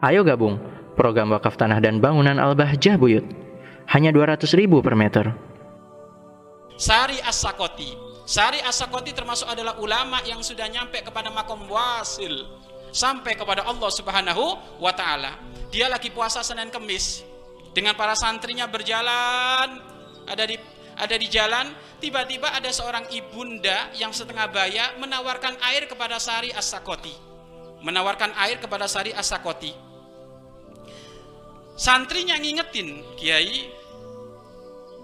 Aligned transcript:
Ayo 0.00 0.24
gabung 0.24 0.56
program 0.96 1.32
wakaf 1.32 1.60
tanah 1.60 1.80
dan 1.80 2.00
bangunan 2.00 2.36
Al-Bahjah 2.36 3.00
Buyut. 3.00 3.24
Hanya 3.88 4.12
200 4.12 4.48
ribu 4.56 4.80
per 4.80 4.96
meter. 4.96 5.32
Sari 6.80 7.20
As-Sakoti. 7.20 7.92
Sari 8.24 8.64
As-Sakoti 8.64 9.12
termasuk 9.12 9.44
adalah 9.48 9.76
ulama 9.76 10.20
yang 10.24 10.40
sudah 10.40 10.68
nyampe 10.72 11.04
kepada 11.04 11.28
makom 11.28 11.68
wasil. 11.68 12.48
Sampai 12.96 13.36
kepada 13.36 13.64
Allah 13.68 13.90
subhanahu 13.92 14.80
wa 14.80 14.92
ta'ala. 14.92 15.36
Dia 15.68 15.92
lagi 15.92 16.08
puasa 16.08 16.40
Senin 16.40 16.72
Kemis. 16.72 17.20
Dengan 17.76 17.92
para 17.92 18.16
santrinya 18.16 18.64
berjalan. 18.64 19.84
Ada 20.24 20.44
di 20.48 20.56
ada 21.00 21.16
di 21.16 21.28
jalan, 21.32 21.72
tiba-tiba 21.96 22.52
ada 22.52 22.68
seorang 22.68 23.08
ibunda 23.08 23.88
yang 23.96 24.12
setengah 24.12 24.52
baya 24.52 24.96
menawarkan 25.00 25.56
air 25.72 25.88
kepada 25.88 26.20
Sari 26.20 26.52
As-Sakoti. 26.52 27.12
Menawarkan 27.80 28.36
air 28.36 28.60
kepada 28.60 28.84
Sari 28.84 29.16
As-Sakoti. 29.16 29.89
Santrinya 31.80 32.36
ngingetin, 32.36 33.00
Kiai, 33.16 33.72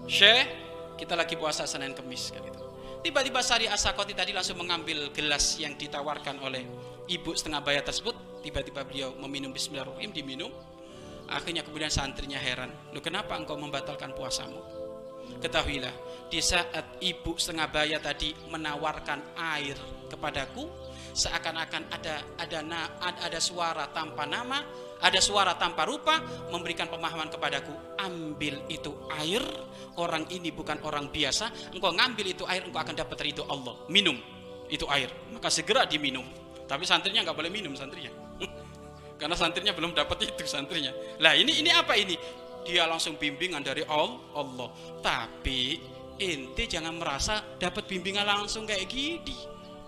Syekh, 0.05 0.45
kita 0.93 1.17
lagi 1.17 1.33
puasa 1.33 1.65
Senin 1.65 1.97
Kemis 1.97 2.29
gitu. 2.29 2.61
Tiba-tiba 3.01 3.41
Sari 3.41 3.65
As-Sakoti 3.65 4.13
tadi 4.13 4.29
langsung 4.29 4.61
mengambil 4.61 5.09
gelas 5.09 5.57
yang 5.57 5.73
ditawarkan 5.73 6.37
oleh 6.37 6.69
ibu 7.09 7.33
setengah 7.33 7.65
baya 7.65 7.81
tersebut. 7.81 8.45
Tiba-tiba 8.45 8.85
beliau 8.85 9.09
meminum 9.17 9.49
Bismillahirrahmanirrahim, 9.57 10.13
diminum. 10.13 10.53
Akhirnya 11.33 11.65
kemudian 11.65 11.89
santrinya 11.89 12.37
heran, 12.37 12.69
lu 12.93 13.01
kenapa 13.01 13.33
engkau 13.33 13.57
membatalkan 13.57 14.13
puasamu? 14.13 14.61
Ketahuilah, 15.41 15.91
di 16.29 16.39
saat 16.45 17.01
ibu 17.01 17.41
setengah 17.41 17.73
baya 17.73 17.97
tadi 17.97 18.37
menawarkan 18.53 19.33
air 19.33 19.75
kepadaku, 20.13 20.69
seakan-akan 21.17 21.89
ada 21.89 22.21
ada 22.37 22.59
ada 23.01 23.39
suara 23.41 23.89
tanpa 23.91 24.23
nama, 24.29 24.63
ada 25.01 25.19
suara 25.21 25.53
tanpa 25.55 25.85
rupa 25.85 26.19
memberikan 26.49 26.89
pemahaman 26.89 27.29
kepadaku, 27.29 27.73
ambil 28.01 28.61
itu 28.69 28.93
air, 29.21 29.43
orang 29.97 30.25
ini 30.33 30.49
bukan 30.49 30.81
orang 30.85 31.09
biasa, 31.13 31.73
engkau 31.73 31.93
ngambil 31.93 32.25
itu 32.33 32.43
air, 32.49 32.65
engkau 32.65 32.81
akan 32.81 32.95
dapat 32.97 33.17
ridho 33.21 33.45
Allah. 33.45 33.77
Minum 33.89 34.17
itu 34.67 34.83
air, 34.89 35.09
maka 35.31 35.53
segera 35.53 35.85
diminum. 35.85 36.25
Tapi 36.67 36.83
santrinya 36.83 37.23
nggak 37.23 37.37
boleh 37.37 37.51
minum 37.53 37.73
santrinya. 37.77 38.11
Karena 39.21 39.35
santrinya 39.37 39.71
belum 39.71 39.95
dapat 39.95 40.29
itu 40.29 40.43
santrinya. 40.43 40.91
Lah 41.23 41.33
ini 41.33 41.63
ini 41.63 41.71
apa 41.71 41.95
ini? 41.95 42.17
dia 42.67 42.83
langsung 42.83 43.15
bimbingan 43.15 43.63
dari 43.63 43.87
Allah. 43.87 44.67
Tapi 44.99 45.79
ente 46.19 46.67
jangan 46.67 46.99
merasa 46.99 47.39
dapat 47.55 47.87
bimbingan 47.87 48.27
langsung 48.27 48.67
kayak 48.67 48.91
gini. 48.91 49.37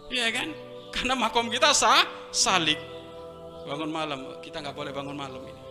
Ya 0.07 0.31
kan? 0.31 0.55
Karena 0.95 1.13
makom 1.19 1.51
kita 1.51 1.75
sah, 1.75 2.07
salik. 2.31 2.79
Bangun 3.69 3.91
malam, 3.93 4.19
kita 4.41 4.65
nggak 4.65 4.73
boleh 4.73 4.89
bangun 4.89 5.13
malam 5.13 5.45
ini. 5.45 5.63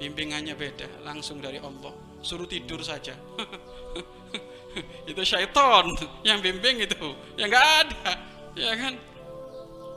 Bimbingannya 0.00 0.56
beda, 0.56 1.04
langsung 1.04 1.44
dari 1.44 1.60
Allah. 1.60 1.92
Suruh 2.24 2.48
tidur 2.48 2.80
saja. 2.80 3.12
itu 5.10 5.22
syaiton 5.22 5.92
yang 6.24 6.40
bimbing 6.40 6.88
itu. 6.88 7.12
Ya 7.36 7.52
nggak 7.52 7.66
ada. 7.84 8.10
Ya 8.56 8.72
kan? 8.80 8.96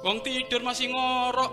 Wong 0.04 0.20
tidur 0.20 0.60
masih 0.60 0.92
ngorok. 0.92 1.52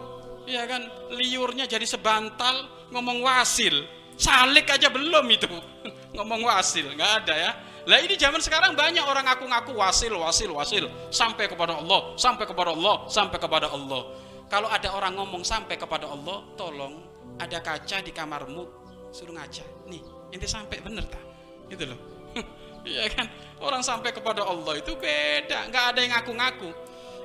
Ya 0.50 0.66
kan? 0.66 0.82
Liurnya 1.14 1.70
jadi 1.70 1.86
sebantal 1.86 2.66
ngomong 2.90 3.22
wasil 3.22 3.98
Salik 4.18 4.66
aja 4.74 4.90
belum 4.90 5.24
itu. 5.30 5.46
Ngomong 6.18 6.42
wasil, 6.42 6.90
nggak 6.98 7.12
ada 7.22 7.34
ya. 7.38 7.50
Lah 7.86 8.02
ini 8.02 8.18
zaman 8.18 8.42
sekarang 8.42 8.74
banyak 8.74 9.00
orang 9.00 9.24
ngaku-ngaku 9.30 9.78
wasil, 9.78 10.12
wasil, 10.18 10.50
wasil 10.52 10.84
sampai 11.14 11.46
kepada 11.46 11.78
Allah, 11.78 12.18
sampai 12.18 12.44
kepada 12.44 12.74
Allah, 12.74 13.06
sampai 13.06 13.38
kepada 13.38 13.70
Allah. 13.70 14.02
Kalau 14.48 14.69
ada 14.73 14.89
orang 14.97 15.13
ngomong 15.20 15.45
sampai 15.45 15.77
kepada 15.77 16.09
Allah, 16.09 16.41
tolong 16.57 17.05
ada 17.36 17.61
kaca 17.61 18.01
di 18.01 18.13
kamarmu, 18.17 18.64
suruh 19.13 19.36
ngaca. 19.36 19.64
Nih, 19.92 20.01
ini 20.33 20.47
sampai 20.48 20.81
bener 20.81 21.05
tak? 21.05 21.25
Itu 21.69 21.85
loh. 21.85 22.01
Iya 22.89 23.11
kan? 23.11 23.27
Orang 23.61 23.83
sampai 23.85 24.14
kepada 24.14 24.47
Allah 24.48 24.81
itu 24.81 24.95
beda, 24.97 25.69
nggak 25.69 25.85
ada 25.92 25.98
yang 25.98 26.13
ngaku-ngaku. 26.14 26.70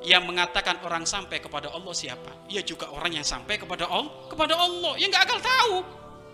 Yang 0.04 0.24
mengatakan 0.28 0.76
orang 0.84 1.08
sampai 1.08 1.40
kepada 1.40 1.72
Allah 1.72 1.94
siapa? 1.96 2.50
Ia 2.52 2.60
juga 2.66 2.92
orang 2.92 3.16
yang 3.16 3.24
sampai 3.24 3.56
kepada 3.56 3.88
Allah, 3.88 4.12
kepada 4.28 4.60
Allah. 4.60 4.98
Ya 5.00 5.08
nggak 5.08 5.24
akal 5.24 5.40
tahu. 5.40 5.76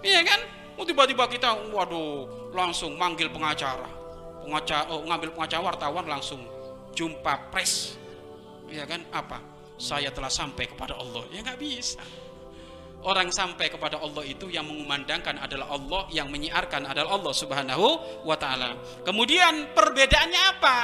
Iya 0.02 0.26
kan? 0.26 0.40
Tiba-tiba 0.80 1.28
kita, 1.30 1.52
waduh, 1.70 2.50
langsung 2.56 2.96
manggil 2.98 3.30
pengacara. 3.30 3.86
Pengacara, 4.42 4.88
oh, 4.90 5.04
ngambil 5.06 5.36
pengacara 5.36 5.62
wartawan 5.62 6.06
langsung 6.08 6.42
jumpa 6.96 7.52
pres. 7.54 8.00
Iya 8.72 8.88
kan? 8.88 9.04
Apa? 9.14 9.59
Saya 9.80 10.12
telah 10.12 10.28
sampai 10.28 10.68
kepada 10.68 11.00
Allah. 11.00 11.24
Ya 11.32 11.40
nggak 11.40 11.58
bisa. 11.58 12.04
Orang 13.00 13.32
sampai 13.32 13.72
kepada 13.72 13.96
Allah 14.04 14.28
itu 14.28 14.52
yang 14.52 14.68
mengumandangkan 14.68 15.40
adalah 15.40 15.72
Allah, 15.72 16.04
yang 16.12 16.28
menyiarkan 16.28 16.84
adalah 16.84 17.16
Allah 17.16 17.32
Subhanahu 17.32 17.88
wa 18.28 18.36
taala. 18.36 18.76
Kemudian 19.08 19.72
perbedaannya 19.72 20.42
apa? 20.60 20.80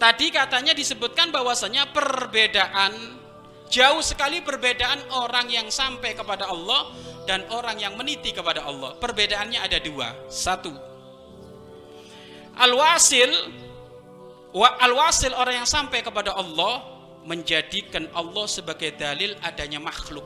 Tadi 0.00 0.32
katanya 0.32 0.72
disebutkan 0.72 1.28
bahwasanya 1.28 1.92
perbedaan 1.92 3.20
jauh 3.68 4.00
sekali 4.00 4.40
perbedaan 4.40 5.04
orang 5.12 5.52
yang 5.52 5.68
sampai 5.68 6.16
kepada 6.16 6.48
Allah 6.48 6.96
dan 7.28 7.44
orang 7.52 7.76
yang 7.76 7.92
meniti 8.00 8.32
kepada 8.32 8.64
Allah. 8.64 8.96
Perbedaannya 8.96 9.60
ada 9.60 9.76
dua. 9.84 10.16
Satu, 10.32 10.72
al-wasil, 12.56 13.28
al-wasil 14.56 15.36
orang 15.36 15.60
yang 15.60 15.68
sampai 15.68 16.00
kepada 16.00 16.32
Allah 16.32 16.97
menjadikan 17.28 18.08
Allah 18.16 18.48
sebagai 18.48 18.96
dalil 18.96 19.36
adanya 19.44 19.76
makhluk. 19.76 20.24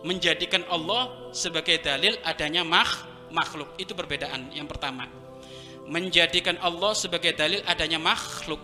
Menjadikan 0.00 0.64
Allah 0.72 1.12
sebagai 1.36 1.76
dalil 1.84 2.16
adanya 2.24 2.64
makh, 2.64 3.04
makhluk. 3.28 3.68
Itu 3.76 3.92
perbedaan 3.92 4.48
yang 4.56 4.64
pertama. 4.64 5.04
Menjadikan 5.84 6.56
Allah 6.64 6.96
sebagai 6.96 7.36
dalil 7.36 7.60
adanya 7.68 8.00
makhluk. 8.00 8.60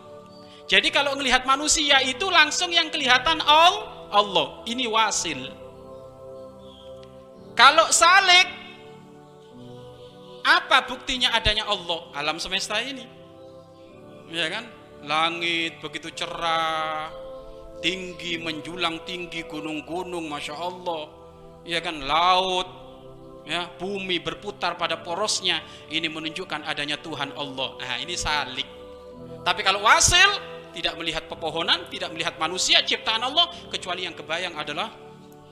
Jadi 0.64 0.88
kalau 0.88 1.12
melihat 1.20 1.44
manusia 1.44 2.00
itu 2.00 2.24
langsung 2.32 2.72
yang 2.72 2.88
kelihatan 2.88 3.44
Allah. 3.44 4.64
Ini 4.64 4.88
wasil. 4.88 5.52
Kalau 7.52 7.92
salik, 7.92 8.48
apa 10.40 10.88
buktinya 10.88 11.36
adanya 11.36 11.68
Allah 11.68 12.00
alam 12.16 12.40
semesta 12.40 12.80
ini? 12.80 13.04
Ya 14.32 14.48
kan? 14.48 14.79
Langit 15.04 15.80
begitu 15.80 16.12
cerah, 16.12 17.08
tinggi 17.80 18.36
menjulang 18.36 19.04
tinggi 19.08 19.44
gunung-gunung, 19.48 20.28
masya 20.28 20.54
Allah. 20.56 21.08
Ya 21.64 21.80
kan? 21.80 22.04
Laut, 22.04 22.68
ya 23.48 23.68
bumi 23.80 24.20
berputar 24.20 24.76
pada 24.76 25.00
porosnya. 25.00 25.64
Ini 25.88 26.08
menunjukkan 26.08 26.68
adanya 26.68 27.00
Tuhan 27.00 27.32
Allah. 27.36 27.76
Nah 27.80 27.96
ini 28.00 28.16
salik. 28.16 28.68
Tapi 29.40 29.60
kalau 29.64 29.84
wasil 29.84 30.28
tidak 30.76 30.94
melihat 31.00 31.24
pepohonan, 31.26 31.88
tidak 31.88 32.12
melihat 32.12 32.36
manusia 32.36 32.84
ciptaan 32.84 33.24
Allah, 33.24 33.48
kecuali 33.72 34.04
yang 34.04 34.14
kebayang 34.14 34.54
adalah 34.54 34.92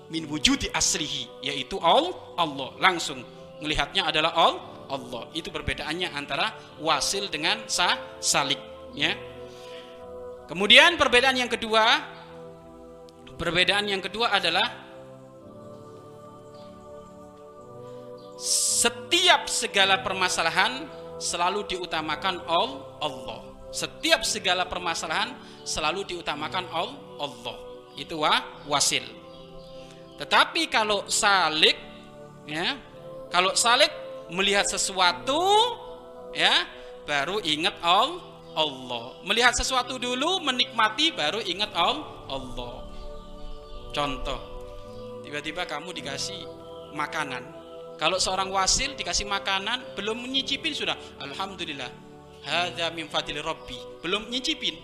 min 0.08 0.24
wujudi 0.24 0.72
asrihi 0.72 1.44
yaitu 1.44 1.76
all 1.84 2.34
Allah 2.40 2.72
langsung 2.80 3.20
melihatnya 3.60 4.08
adalah 4.08 4.32
all 4.34 4.56
Allah 4.88 5.28
itu 5.36 5.52
perbedaannya 5.52 6.16
antara 6.16 6.56
wasil 6.80 7.28
dengan 7.28 7.60
sa 7.68 8.16
salik 8.16 8.56
ya 8.96 9.12
kemudian 10.48 10.96
perbedaan 10.96 11.36
yang 11.36 11.46
kedua 11.46 12.02
perbedaan 13.38 13.86
yang 13.86 14.02
kedua 14.02 14.34
adalah 14.34 14.66
setiap 18.82 19.46
segala 19.46 20.02
permasalahan 20.02 20.88
selalu 21.22 21.66
diutamakan 21.70 22.42
all 22.48 22.98
Allah 22.98 23.54
setiap 23.70 24.24
segala 24.24 24.64
permasalahan 24.64 25.36
selalu 25.62 26.08
diutamakan 26.16 26.64
all 26.72 26.96
Allah 27.20 27.56
itu 27.94 28.18
wa 28.18 28.64
wasil 28.66 29.18
tetapi 30.18 30.66
kalau 30.66 31.06
salik 31.06 31.78
ya, 32.42 32.74
kalau 33.30 33.54
salik 33.54 33.90
melihat 34.34 34.66
sesuatu 34.66 35.38
ya, 36.34 36.66
baru 37.06 37.38
ingat 37.38 37.78
Allah. 37.78 38.37
Melihat 39.22 39.54
sesuatu 39.54 40.02
dulu 40.02 40.42
menikmati 40.42 41.14
baru 41.14 41.38
ingat 41.44 41.70
Allah. 41.74 42.82
Contoh, 43.94 44.40
tiba-tiba 45.22 45.62
kamu 45.64 45.94
dikasih 45.94 46.42
makanan. 46.98 47.44
Kalau 47.98 48.18
seorang 48.18 48.50
wasil 48.50 48.94
dikasih 48.94 49.26
makanan 49.26 49.94
belum 49.98 50.22
menyicipin 50.22 50.74
sudah 50.74 50.94
alhamdulillah. 51.22 51.90
Hadza 52.46 52.90
min 52.94 53.06
fadli 53.06 53.38
rabbi. 53.38 53.78
Belum 54.02 54.26
nyicipin. 54.30 54.74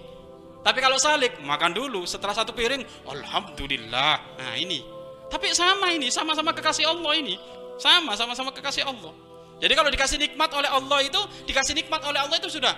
Tapi 0.64 0.78
kalau 0.80 0.98
salik 0.98 1.38
makan 1.42 1.74
dulu 1.76 2.06
setelah 2.06 2.34
satu 2.34 2.54
piring 2.56 2.82
alhamdulillah. 3.06 4.38
Nah, 4.38 4.54
ini 4.58 4.94
tapi 5.34 5.50
sama 5.50 5.90
ini, 5.90 6.14
sama-sama 6.14 6.54
kekasih 6.54 6.86
Allah 6.86 7.12
ini. 7.18 7.34
Sama, 7.80 8.14
sama-sama 8.14 8.54
kekasih 8.54 8.86
Allah. 8.86 9.10
Jadi 9.58 9.72
kalau 9.74 9.90
dikasih 9.90 10.18
nikmat 10.20 10.46
oleh 10.54 10.70
Allah 10.70 10.98
itu, 11.02 11.18
dikasih 11.50 11.74
nikmat 11.74 12.06
oleh 12.06 12.22
Allah 12.22 12.38
itu 12.38 12.46
sudah. 12.46 12.70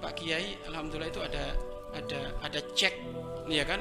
Pak 0.00 0.12
Kiai, 0.20 0.60
alhamdulillah 0.68 1.08
itu 1.08 1.22
ada 1.24 1.56
ada 1.96 2.20
ada 2.44 2.60
cek, 2.76 2.94
ya 3.48 3.64
kan, 3.64 3.80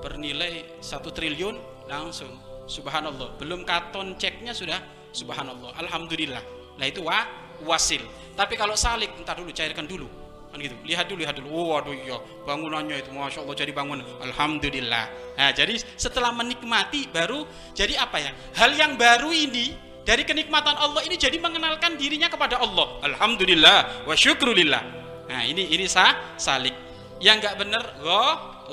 bernilai 0.00 0.78
satu 0.78 1.10
triliun. 1.10 1.78
langsung. 1.88 2.28
Subhanallah. 2.68 3.40
Belum 3.40 3.64
katon 3.64 4.20
ceknya 4.20 4.52
sudah 4.52 4.76
subhanallah. 5.16 5.72
Alhamdulillah. 5.80 6.44
Nah 6.76 6.84
itu 6.84 7.00
wa 7.00 7.24
wasil. 7.64 8.04
Tapi 8.36 8.60
kalau 8.60 8.76
salik 8.76 9.08
entar 9.16 9.40
dulu 9.40 9.48
cairkan 9.56 9.88
dulu. 9.88 10.04
Kan 10.52 10.60
gitu. 10.60 10.76
Lihat 10.84 11.08
dulu 11.08 11.24
lihat 11.24 11.40
dulu. 11.40 11.48
Oh 11.48 11.80
aduh 11.80 11.96
iya. 11.96 12.20
Bangunannya 12.44 13.00
itu 13.00 13.08
masya 13.08 13.40
Allah 13.40 13.56
jadi 13.56 13.72
bangun. 13.72 14.04
Alhamdulillah. 14.20 15.04
Nah 15.40 15.50
jadi 15.56 15.80
setelah 15.96 16.28
menikmati 16.36 17.08
baru 17.08 17.48
jadi 17.72 17.96
apa 18.04 18.20
ya? 18.20 18.36
Hal 18.60 18.76
yang 18.76 19.00
baru 19.00 19.32
ini 19.32 19.72
dari 20.04 20.28
kenikmatan 20.28 20.76
Allah 20.76 21.00
ini 21.08 21.16
jadi 21.16 21.40
mengenalkan 21.40 21.96
dirinya 21.96 22.28
kepada 22.28 22.60
Allah. 22.60 23.00
Alhamdulillah. 23.00 24.04
Wa 24.04 24.12
syukrulillah 24.12 24.97
nah 25.28 25.44
ini 25.44 25.68
ini 25.70 25.84
sah 25.84 26.36
salik 26.40 26.74
yang 27.20 27.38
nggak 27.38 27.54
bener 27.60 27.84
go 28.00 28.24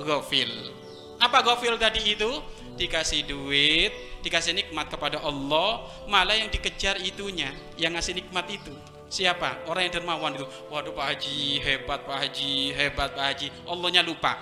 gofil 0.01 0.49
apa 1.19 1.43
gofil 1.43 1.75
tadi 1.75 2.15
itu 2.15 2.31
dikasih 2.75 3.27
duit 3.27 3.91
dikasih 4.23 4.55
nikmat 4.55 4.89
kepada 4.89 5.21
Allah 5.23 5.85
malah 6.07 6.35
yang 6.35 6.49
dikejar 6.49 6.99
itunya 7.03 7.51
yang 7.79 7.95
ngasih 7.95 8.15
nikmat 8.17 8.47
itu 8.51 8.73
Siapa? 9.05 9.69
Orang 9.69 9.85
yang 9.85 9.93
dermawan 10.01 10.33
itu. 10.33 10.45
Waduh 10.67 10.91
Pak 10.91 11.05
Haji, 11.15 11.61
hebat 11.61 12.03
Pak 12.03 12.17
Haji, 12.25 12.73
hebat 12.73 13.13
Pak 13.13 13.25
Haji. 13.31 13.47
Allahnya 13.69 14.01
lupa. 14.01 14.33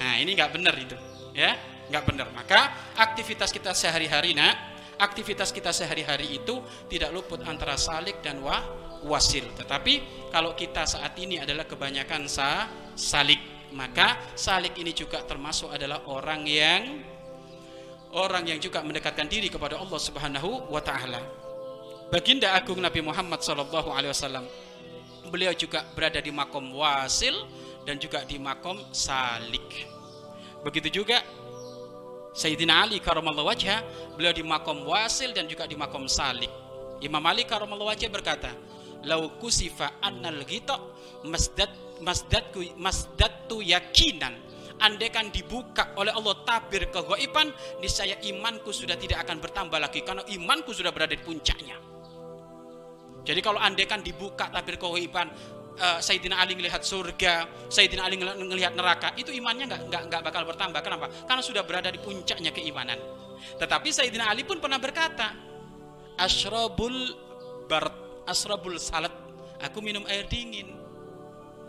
Nah 0.00 0.16
ini 0.18 0.32
nggak 0.32 0.50
benar 0.56 0.74
itu. 0.74 0.96
Ya, 1.36 1.54
nggak 1.92 2.04
benar. 2.08 2.26
Maka 2.32 2.72
aktivitas 2.96 3.52
kita 3.52 3.76
sehari-hari 3.76 4.32
nak, 4.32 4.56
aktivitas 4.96 5.52
kita 5.52 5.70
sehari-hari 5.70 6.42
itu 6.42 6.64
tidak 6.88 7.12
luput 7.12 7.44
antara 7.44 7.76
salik 7.76 8.24
dan 8.24 8.40
wah, 8.40 8.64
wasil. 9.06 9.46
Tetapi 9.56 10.28
kalau 10.34 10.52
kita 10.52 10.84
saat 10.84 11.14
ini 11.16 11.40
adalah 11.40 11.64
kebanyakan 11.64 12.26
sa 12.28 12.68
salik, 12.98 13.40
maka 13.72 14.18
salik 14.34 14.76
ini 14.76 14.92
juga 14.92 15.22
termasuk 15.24 15.72
adalah 15.72 16.04
orang 16.10 16.42
yang 16.44 16.82
orang 18.16 18.48
yang 18.48 18.58
juga 18.62 18.80
mendekatkan 18.82 19.26
diri 19.26 19.50
kepada 19.50 19.78
Allah 19.78 20.00
Subhanahu 20.00 20.70
wa 20.70 20.82
taala. 20.82 21.20
Baginda 22.06 22.54
Agung 22.54 22.78
Nabi 22.78 23.02
Muhammad 23.02 23.42
Sallallahu 23.42 23.90
Alaihi 23.90 24.14
Wasallam 24.14 24.46
beliau 25.26 25.50
juga 25.58 25.82
berada 25.92 26.22
di 26.22 26.30
makom 26.30 26.70
wasil 26.70 27.34
dan 27.82 27.98
juga 27.98 28.22
di 28.22 28.38
makom 28.38 28.78
salik. 28.94 29.90
Begitu 30.62 31.02
juga 31.02 31.18
Sayyidina 32.36 32.84
Ali 32.86 33.00
karamallahu 33.00 33.48
wajah 33.48 33.80
beliau 34.14 34.30
di 34.30 34.44
makom 34.44 34.86
wasil 34.86 35.32
dan 35.32 35.50
juga 35.50 35.64
di 35.64 35.74
makom 35.74 36.06
salik. 36.06 36.52
Imam 37.00 37.20
Ali 37.24 37.44
karamallahu 37.44 37.92
wajah 37.92 38.08
berkata, 38.08 38.52
"Lau 39.04 39.36
kusifa 39.36 40.00
annal 40.00 40.46
ghita 40.48 40.80
masdad 41.28 41.68
masdadku 42.00 42.64
masdadtu 42.80 43.60
yakinan." 43.60 44.46
Andaikan 44.76 45.32
dibuka 45.32 45.96
oleh 45.96 46.12
Allah 46.12 46.36
tabir 46.44 46.92
kegaiban, 46.92 47.48
niscaya 47.80 48.20
imanku 48.20 48.76
sudah 48.76 48.92
tidak 49.00 49.24
akan 49.24 49.40
bertambah 49.40 49.80
lagi 49.80 50.04
karena 50.04 50.20
imanku 50.28 50.76
sudah 50.76 50.92
berada 50.92 51.16
di 51.16 51.24
puncaknya. 51.24 51.80
Jadi 53.24 53.40
kalau 53.40 53.56
kan 53.58 54.04
dibuka 54.04 54.52
tabir 54.52 54.76
kehidupan 54.76 55.26
uh, 55.80 55.98
Sayyidina 55.98 56.38
Ali 56.40 56.54
melihat 56.54 56.84
surga, 56.84 57.48
Sayyidina 57.66 58.06
Ali 58.06 58.20
melihat 58.20 58.76
neraka, 58.76 59.12
itu 59.18 59.32
imannya 59.32 59.66
nggak 59.66 59.82
nggak 59.88 60.02
nggak 60.12 60.22
bakal 60.22 60.42
bertambah. 60.46 60.80
Kenapa? 60.84 61.06
Karena 61.26 61.42
sudah 61.42 61.62
berada 61.66 61.88
di 61.90 61.98
puncaknya 62.00 62.52
keimanan. 62.52 63.00
Tetapi 63.60 63.88
Sayyidina 63.92 64.30
Ali 64.30 64.44
pun 64.46 64.62
pernah 64.62 64.80
berkata, 64.80 65.34
Ashrabul 66.16 67.12
bar 67.68 68.05
asrabul 68.26 68.76
salat, 68.76 69.12
aku 69.62 69.78
minum 69.80 70.02
air 70.10 70.26
dingin. 70.26 70.74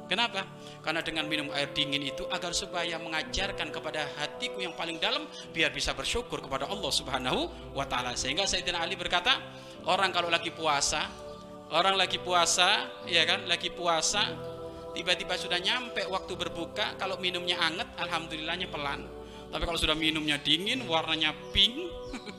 Kenapa? 0.08 0.48
Karena 0.80 1.04
dengan 1.04 1.28
minum 1.28 1.52
air 1.52 1.68
dingin 1.76 2.00
itu 2.00 2.24
agar 2.32 2.56
supaya 2.56 2.96
mengajarkan 2.96 3.76
kepada 3.76 4.08
hatiku 4.16 4.64
yang 4.64 4.72
paling 4.72 5.04
dalam 5.04 5.28
biar 5.52 5.70
bisa 5.76 5.92
bersyukur 5.92 6.40
kepada 6.40 6.64
Allah 6.68 6.92
Subhanahu 6.92 7.74
wa 7.76 7.84
taala. 7.84 8.16
Sehingga 8.16 8.48
Sayyidina 8.48 8.80
Ali 8.88 8.96
berkata, 8.96 9.36
orang 9.84 10.16
kalau 10.16 10.32
lagi 10.32 10.48
puasa 10.56 11.28
Orang 11.68 12.00
lagi 12.00 12.16
puasa, 12.16 12.88
ya 13.12 13.28
kan, 13.28 13.44
lagi 13.44 13.68
puasa, 13.68 14.24
tiba-tiba 14.96 15.36
sudah 15.36 15.60
nyampe 15.60 16.00
waktu 16.08 16.40
berbuka, 16.40 16.96
kalau 16.96 17.20
minumnya 17.20 17.60
anget, 17.60 17.92
alhamdulillahnya 18.00 18.72
pelan. 18.72 19.04
Tapi 19.52 19.64
kalau 19.68 19.76
sudah 19.76 19.92
minumnya 19.92 20.40
dingin, 20.40 20.88
warnanya 20.88 21.36
pink, 21.52 21.92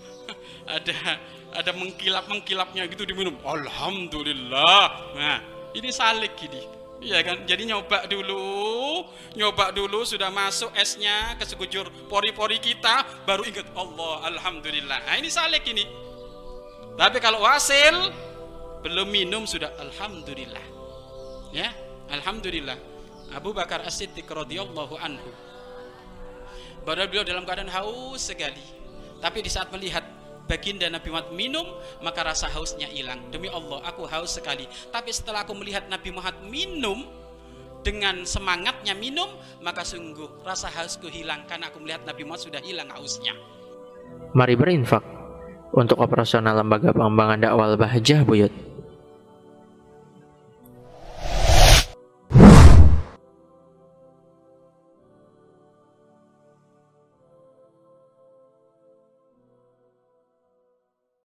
ada 0.81 1.21
ada 1.55 1.73
mengkilap-mengkilapnya 1.73 2.85
gitu 2.91 3.09
diminum. 3.09 3.37
Alhamdulillah. 3.45 4.83
Nah, 5.17 5.39
ini 5.73 5.89
salik 5.93 6.37
gini. 6.37 6.65
Iya 6.99 7.23
kan? 7.23 7.47
Jadi 7.47 7.71
nyoba 7.71 8.11
dulu, 8.11 9.07
nyoba 9.39 9.71
dulu 9.71 10.03
sudah 10.03 10.35
masuk 10.35 10.75
esnya 10.75 11.39
ke 11.39 11.47
sekujur 11.47 11.87
pori-pori 12.11 12.59
kita, 12.59 13.07
baru 13.23 13.47
ingat 13.47 13.71
Allah, 13.79 14.35
alhamdulillah. 14.35 14.99
Nah, 15.07 15.15
ini 15.15 15.31
salik 15.31 15.63
ini. 15.71 15.87
Tapi 16.99 17.23
kalau 17.23 17.47
wasil, 17.47 18.11
belum 18.83 19.09
minum 19.11 19.43
sudah 19.45 19.75
alhamdulillah 19.83 20.63
ya 21.51 21.69
alhamdulillah 22.15 22.79
Abu 23.35 23.53
Bakar 23.53 23.85
As-Siddiq 23.85 24.25
radhiyallahu 24.25 24.97
anhu 24.97 25.31
Baru 26.87 27.05
beliau 27.05 27.27
dalam 27.27 27.45
keadaan 27.45 27.69
haus 27.69 28.33
sekali 28.33 28.63
tapi 29.19 29.45
di 29.45 29.51
saat 29.51 29.69
melihat 29.75 30.07
baginda 30.49 30.89
Nabi 30.89 31.13
Muhammad 31.13 31.37
minum 31.37 31.67
maka 32.01 32.25
rasa 32.25 32.49
hausnya 32.49 32.89
hilang. 32.89 33.21
Demi 33.29 33.47
Allah 33.53 33.85
aku 33.85 34.09
haus 34.09 34.41
sekali. 34.41 34.65
Tapi 34.91 35.13
setelah 35.13 35.45
aku 35.45 35.55
melihat 35.55 35.87
Nabi 35.87 36.11
Muhammad 36.11 36.41
minum 36.49 37.05
dengan 37.85 38.27
semangatnya 38.27 38.97
minum 38.97 39.29
maka 39.61 39.85
sungguh 39.85 40.43
rasa 40.43 40.73
hausku 40.73 41.13
hilang. 41.13 41.45
Karena 41.45 41.69
aku 41.69 41.79
melihat 41.85 42.03
Nabi 42.09 42.25
Muhammad 42.25 42.49
sudah 42.49 42.61
hilang 42.65 42.89
hausnya. 42.91 43.37
Mari 44.33 44.57
berinfak 44.57 45.05
untuk 45.77 46.01
operasional 46.01 46.57
lembaga 46.57 46.97
pengembangan 46.97 47.39
dakwah 47.45 47.77
Bahjah 47.77 48.25
Buyut 48.25 48.53